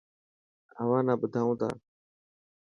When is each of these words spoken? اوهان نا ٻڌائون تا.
اوهان 0.79 1.03
نا 1.07 1.13
ٻڌائون 1.21 1.55
تا. 1.59 1.69